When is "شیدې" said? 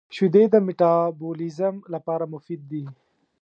0.15-0.43